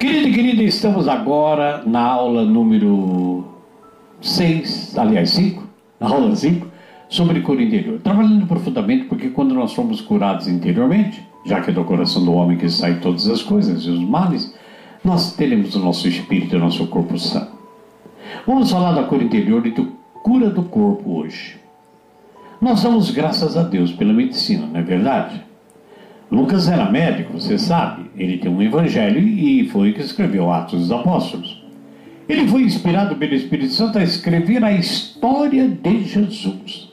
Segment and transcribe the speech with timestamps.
[0.00, 3.44] Querido e querida, estamos agora na aula número
[4.22, 5.62] 6, aliás 5,
[6.00, 6.66] na aula 5,
[7.10, 8.00] sobre cura interior.
[8.00, 12.56] Trabalhando profundamente, porque quando nós somos curados interiormente, já que é do coração do homem
[12.56, 14.54] que sai todas as coisas e os males,
[15.04, 17.46] nós teremos o nosso espírito e o nosso corpo são.
[18.46, 19.84] Vamos falar da cura interior e da
[20.22, 21.60] cura do corpo hoje.
[22.58, 25.49] Nós damos graças a Deus pela medicina, não é verdade?
[26.30, 28.08] Lucas era médico, você sabe.
[28.16, 31.60] Ele tem um evangelho e foi que escreveu Atos dos Apóstolos.
[32.28, 36.88] Ele foi inspirado pelo Espírito Santo a escrever a história de Jesus.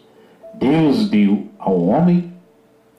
[0.55, 2.33] Deus deu ao homem,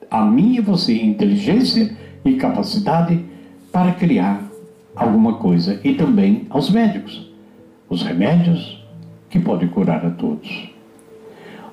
[0.09, 3.25] a mim e você, inteligência e capacidade
[3.73, 4.41] para criar
[4.95, 7.29] alguma coisa e também aos médicos.
[7.89, 8.81] Os remédios
[9.29, 10.71] que podem curar a todos.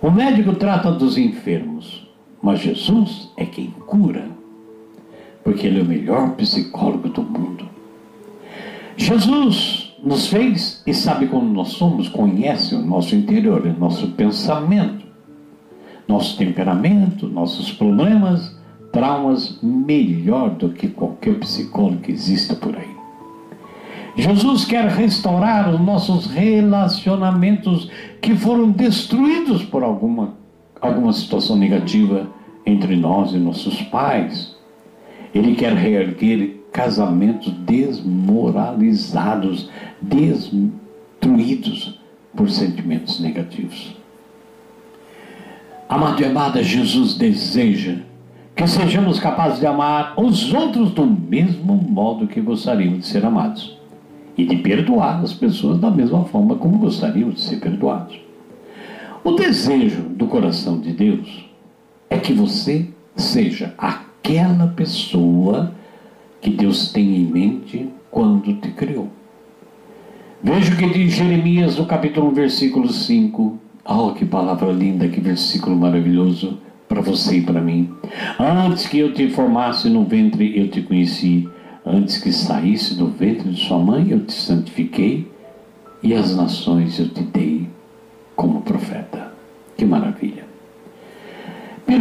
[0.01, 2.07] O médico trata dos enfermos,
[2.41, 4.34] mas Jesus é quem cura
[5.45, 7.69] porque Ele é o melhor psicólogo do mundo.
[8.97, 15.05] Jesus nos fez e sabe como nós somos, conhece o nosso interior, o nosso pensamento,
[16.07, 18.57] nosso temperamento, nossos problemas,
[18.91, 22.95] traumas, melhor do que qualquer psicólogo que exista por aí.
[24.17, 30.33] Jesus quer restaurar os nossos relacionamentos que foram destruídos por alguma,
[30.81, 32.27] alguma situação negativa
[32.65, 34.54] entre nós e nossos pais
[35.35, 39.69] ele quer reerguer casamentos desmoralizados,
[40.01, 41.99] destruídos
[42.33, 43.93] por sentimentos negativos.
[45.89, 47.97] Amado e amada, Jesus deseja
[48.55, 53.77] que sejamos capazes de amar os outros do mesmo modo que gostaríamos de ser amados
[54.37, 58.17] e de perdoar as pessoas da mesma forma como gostaríamos de ser perdoados.
[59.23, 61.49] O desejo do coração de Deus
[62.09, 65.71] é que você seja a aquela pessoa
[66.41, 69.07] que Deus tem em mente quando te criou.
[70.41, 73.59] Veja o que diz Jeremias no capítulo 1, versículo 5.
[73.87, 77.91] Oh, que palavra linda, que versículo maravilhoso para você e para mim.
[78.39, 81.47] Antes que eu te formasse no ventre, eu te conheci.
[81.85, 85.31] Antes que saísse do ventre de sua mãe, eu te santifiquei.
[86.01, 87.69] E as nações eu te dei
[88.35, 89.31] como profeta.
[89.77, 90.44] Que maravilha.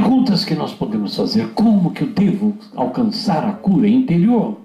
[0.05, 4.59] Perguntas que nós podemos fazer: como que eu devo alcançar a cura interior?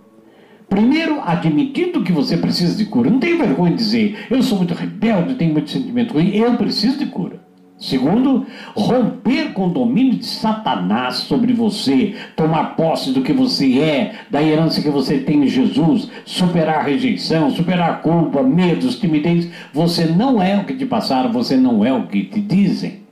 [0.67, 3.09] Primeiro, admitindo que você precisa de cura.
[3.09, 6.99] Não tem vergonha de dizer, eu sou muito rebelde, tenho muito sentimento ruim, eu preciso
[6.99, 7.39] de cura.
[7.77, 8.45] Segundo,
[8.75, 14.43] romper com o domínio de Satanás sobre você, tomar posse do que você é, da
[14.43, 19.49] herança que você tem em Jesus, superar a rejeição, superar a culpa, medos, timidez.
[19.73, 23.08] Você não é o que te passaram, você não é o que te dizem.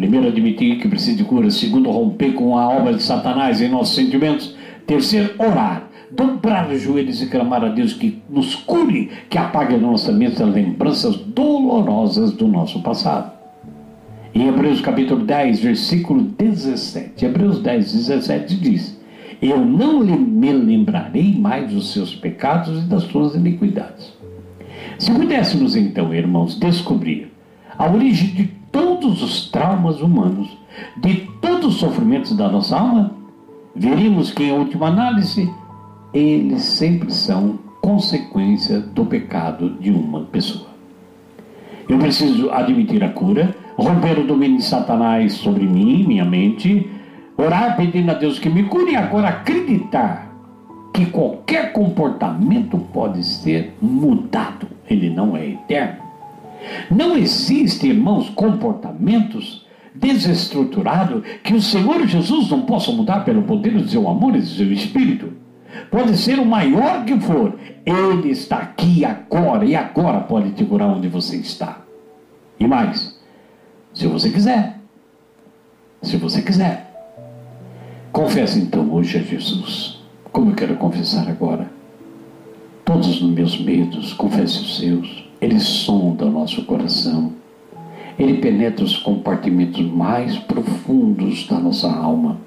[0.00, 1.50] Primeiro, admitir que precisa de cura.
[1.50, 4.56] Segundo, romper com a obra de Satanás em nossos sentimentos.
[4.86, 5.90] Terceiro, orar.
[6.10, 10.42] Dobrar os joelhos e clamar a Deus que nos cure, que apague na nossa mente
[10.42, 13.30] as lembranças dolorosas do nosso passado.
[14.34, 17.22] Em Hebreus capítulo 10, versículo 17.
[17.22, 18.98] Hebreus 10, 17 diz:
[19.42, 24.14] Eu não me lembrarei mais dos seus pecados e das suas iniquidades.
[24.98, 27.30] Se pudéssemos então, irmãos, descobrir
[27.80, 30.54] a origem de todos os traumas humanos,
[30.98, 33.14] de todos os sofrimentos da nossa alma,
[33.74, 35.50] veríamos que, em última análise,
[36.12, 40.68] eles sempre são consequência do pecado de uma pessoa.
[41.88, 46.86] Eu preciso admitir a cura, romper o domínio de Satanás sobre mim, minha mente,
[47.34, 50.30] orar pedindo a Deus que me cure e agora acreditar
[50.92, 56.09] que qualquer comportamento pode ser mudado, ele não é eterno.
[56.90, 63.88] Não existe, irmãos, comportamentos desestruturados que o Senhor Jesus não possa mudar pelo poder do
[63.88, 65.32] seu amor e do seu espírito.
[65.90, 70.88] Pode ser o maior que for, Ele está aqui agora e agora pode te curar
[70.88, 71.82] onde você está.
[72.58, 73.18] E mais,
[73.92, 74.78] se você quiser,
[76.02, 76.90] se você quiser,
[78.12, 80.00] confesse então hoje a Jesus,
[80.32, 81.70] como eu quero confessar agora.
[82.84, 87.32] Todos os meus medos, confesse os seus ele sonda o nosso coração.
[88.18, 92.38] Ele penetra os compartimentos mais profundos da nossa alma.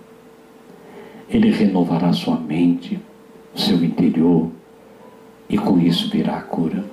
[1.30, 3.00] Ele renovará sua mente,
[3.56, 4.50] seu interior,
[5.50, 6.86] e com isso virá a cura.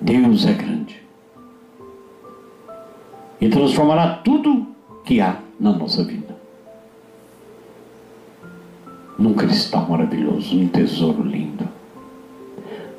[0.00, 1.00] Deus é grande
[3.40, 4.66] e transformará tudo
[5.04, 6.40] que há na nossa vida
[9.20, 11.68] num cristal maravilhoso, num tesouro lindo.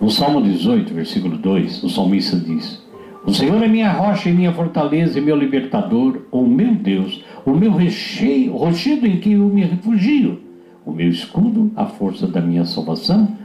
[0.01, 2.81] No Salmo 18, versículo 2, o salmista diz:
[3.23, 7.51] O Senhor é minha rocha e minha fortaleza e meu libertador, o meu Deus, o
[7.51, 10.39] meu recheio, rochedo em que eu me refugio,
[10.83, 13.37] o meu escudo, a força da minha salvação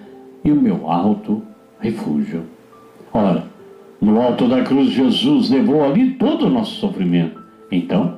[0.42, 1.42] e o meu alto
[1.78, 2.44] refúgio.
[3.12, 3.44] Ora,
[4.00, 7.38] no alto da cruz, Jesus levou ali todo o nosso sofrimento.
[7.70, 8.16] Então,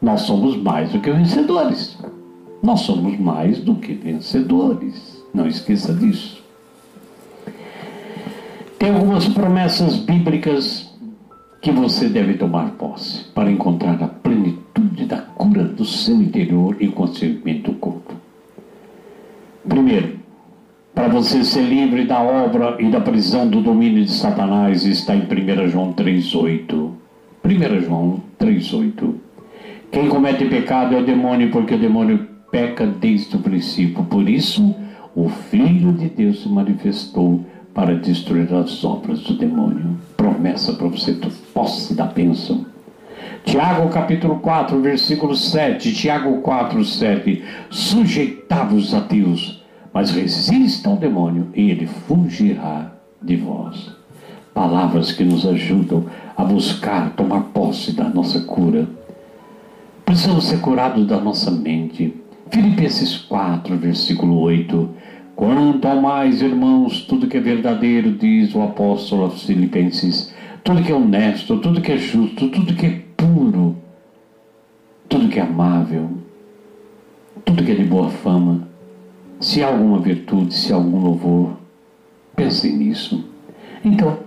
[0.00, 1.98] nós somos mais do que vencedores.
[2.62, 5.20] Nós somos mais do que vencedores.
[5.34, 6.40] Não esqueça disso.
[8.80, 10.90] Tem algumas promessas bíblicas
[11.60, 16.88] que você deve tomar posse para encontrar a plenitude da cura do seu interior e
[16.88, 18.14] consequentemente do corpo.
[19.68, 20.18] Primeiro,
[20.94, 25.24] para você ser livre da obra e da prisão do domínio de Satanás, está em
[25.24, 26.90] 1 João 3,8.
[27.44, 29.14] 1 João 3,8.
[29.92, 34.04] Quem comete pecado é o demônio, porque o demônio peca desde o princípio.
[34.04, 34.74] Por isso,
[35.14, 37.44] o Filho de Deus se manifestou
[37.74, 39.98] para destruir as obras do demônio.
[40.16, 42.66] Promessa para você ter posse da bênção.
[43.44, 45.92] Tiago capítulo 4, versículo 7.
[45.94, 47.44] Tiago 4, 7.
[47.70, 49.62] Sujeitai-vos a Deus,
[49.92, 53.90] mas resista ao demônio e ele fugirá de vós.
[54.52, 56.06] Palavras que nos ajudam
[56.36, 58.88] a buscar, tomar posse da nossa cura.
[60.04, 62.14] Precisamos ser curados da nossa mente.
[62.50, 64.90] Filipenses 4, versículo 8.
[65.40, 70.92] Quanto ao mais, irmãos, tudo que é verdadeiro, diz o apóstolo aos Filipenses, tudo que
[70.92, 73.74] é honesto, tudo que é justo, tudo que é puro,
[75.08, 76.10] tudo que é amável,
[77.42, 78.68] tudo que é de boa fama,
[79.40, 81.56] se há alguma virtude, se há algum louvor,
[82.36, 83.24] pensem nisso.
[83.82, 84.18] Então,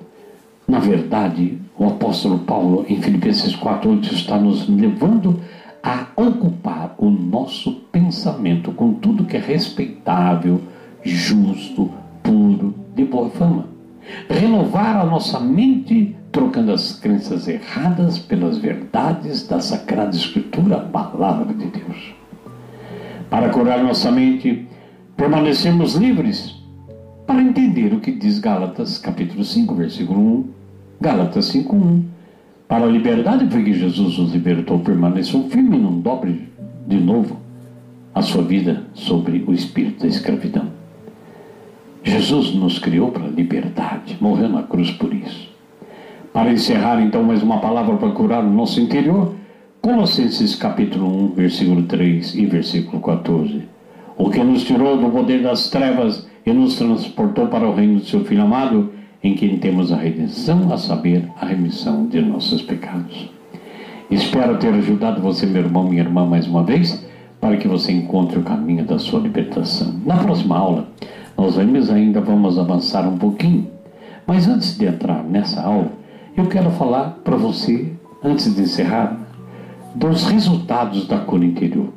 [0.67, 5.39] na verdade, o apóstolo Paulo, em Filipenses 4,8, está nos levando
[5.83, 10.59] a ocupar o nosso pensamento com tudo que é respeitável,
[11.03, 11.91] justo,
[12.21, 13.67] puro, de boa fama.
[14.29, 21.53] Renovar a nossa mente, trocando as crenças erradas pelas verdades da Sagrada Escritura, a palavra
[21.53, 22.13] de Deus.
[23.29, 24.67] Para curar nossa mente,
[25.15, 26.61] permanecemos livres
[27.25, 30.49] para entender o que diz Gálatas, capítulo 5, versículo 1.
[30.99, 32.05] Gálatas 5, 1.
[32.67, 36.49] Para a liberdade foi que Jesus os libertou, permaneçam firmes não dobre
[36.87, 37.37] de novo
[38.13, 40.72] a sua vida sobre o espírito da escravidão.
[42.03, 45.49] Jesus nos criou para a liberdade, morreu na cruz por isso.
[46.33, 49.33] Para encerrar então mais uma palavra para curar o nosso interior,
[49.81, 53.63] Colossenses capítulo 1, versículo 3 e versículo 14.
[54.17, 58.05] O que nos tirou do poder das trevas e nos transportou para o reino do
[58.05, 58.91] seu Filho amado,
[59.23, 63.29] em quem temos a redenção, a saber, a remissão de nossos pecados.
[64.11, 67.05] Espero ter ajudado você, meu irmão, minha irmã, mais uma vez,
[67.39, 69.93] para que você encontre o caminho da sua libertação.
[70.05, 70.87] Na próxima aula,
[71.37, 73.67] nós vamos ainda vamos avançar um pouquinho.
[74.25, 75.91] Mas antes de entrar nessa aula,
[76.35, 77.91] eu quero falar para você,
[78.23, 79.17] antes de encerrar,
[79.93, 81.89] dos resultados da cura interior.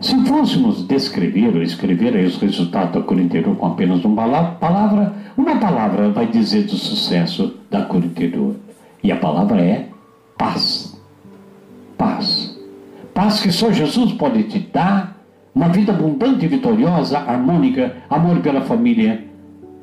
[0.00, 4.26] Se fôssemos descrever ou escrever os resultados da cura interior com apenas uma
[4.60, 8.54] palavra, uma palavra vai dizer do sucesso da cura interior.
[9.02, 9.88] E a palavra é
[10.36, 11.00] paz.
[11.96, 12.58] Paz.
[13.14, 15.13] Paz que só Jesus pode te dar
[15.54, 19.24] uma vida abundante, vitoriosa, harmônica, amor pela família.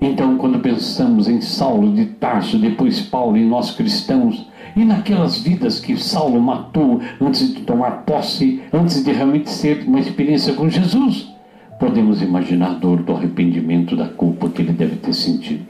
[0.01, 5.79] Então, quando pensamos em Saulo de Tarso, depois Paulo e nós cristãos, e naquelas vidas
[5.79, 11.31] que Saulo matou antes de tomar posse, antes de realmente ser uma experiência com Jesus,
[11.79, 15.65] podemos imaginar a dor do arrependimento da culpa que ele deve ter sentido.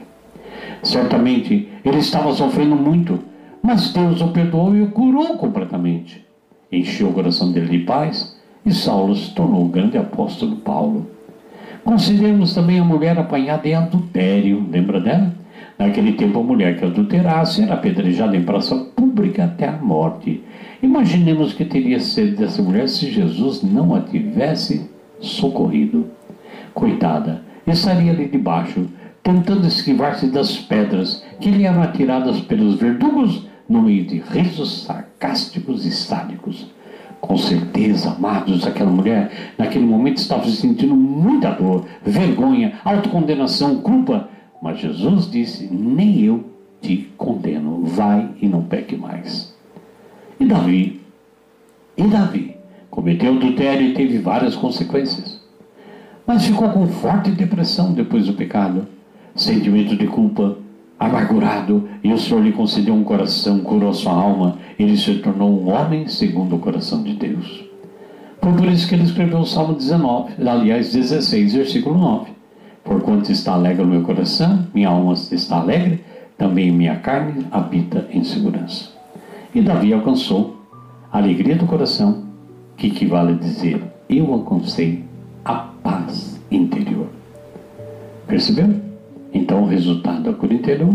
[0.82, 3.20] Certamente ele estava sofrendo muito,
[3.62, 6.24] mas Deus o perdoou e o curou completamente.
[6.70, 11.06] Encheu o coração dele de paz e Saulo se tornou o grande apóstolo Paulo.
[11.84, 15.34] Consideremos também a mulher apanhada em adultério, lembra dela?
[15.78, 20.42] Naquele tempo, a mulher que adulterasse era apedrejada em praça pública até a morte.
[20.80, 24.88] Imaginemos que teria sido dessa mulher se Jesus não a tivesse
[25.18, 26.06] socorrido.
[26.72, 28.86] Coitada, estaria ali debaixo,
[29.22, 35.84] tentando esquivar-se das pedras que lhe eram atiradas pelos verdugos no meio de risos sarcásticos
[35.84, 36.70] e sádicos.
[37.22, 44.28] Com certeza, amados, aquela mulher naquele momento estava se sentindo muita dor, vergonha, autocondenação, culpa.
[44.60, 46.44] Mas Jesus disse: Nem eu
[46.80, 49.54] te condeno, vai e não peque mais.
[50.40, 51.00] E Davi?
[51.96, 52.56] E Davi?
[52.90, 55.40] Cometeu adultério e teve várias consequências.
[56.26, 58.88] Mas ficou com forte depressão depois do pecado,
[59.36, 60.58] sentimento de culpa,
[61.06, 65.68] amargurado, e o Senhor lhe concedeu um coração, curou sua alma, ele se tornou um
[65.68, 67.64] homem segundo o coração de Deus.
[68.40, 72.30] Foi por isso que ele escreveu o Salmo 19, aliás, 16, versículo 9.
[72.84, 76.04] Porquanto está alegre o meu coração, minha alma está alegre,
[76.38, 78.90] também minha carne habita em segurança.
[79.54, 80.56] E Davi alcançou
[81.12, 82.24] a alegria do coração,
[82.76, 85.04] que equivale a dizer: Eu alcancei
[85.44, 87.06] a paz interior.
[88.26, 88.91] Percebeu?
[89.32, 90.94] Então o resultado da cura interior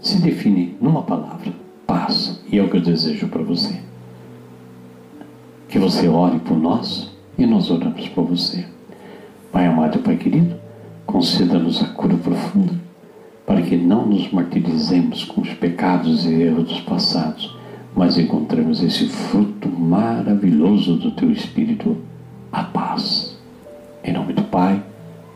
[0.00, 1.52] se define numa palavra:
[1.86, 2.40] paz.
[2.50, 3.80] E é o que eu desejo para você.
[5.68, 8.64] Que você ore por nós e nós oramos por você.
[9.50, 10.56] Pai amado e Pai querido,
[11.06, 12.84] conceda-nos a cura profunda
[13.46, 17.54] para que não nos martirizemos com os pecados e erros dos passados,
[17.94, 21.96] mas encontremos esse fruto maravilhoso do Teu Espírito,
[22.50, 23.36] a paz.
[24.02, 24.82] Em nome do Pai,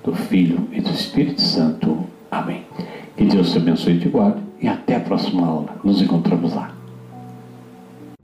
[0.02, 2.06] do Filho e do Espírito Santo.
[2.30, 2.64] Amém.
[3.16, 5.76] Que Deus te abençoe e te guarde e até a próxima aula.
[5.82, 6.77] Nos encontramos lá.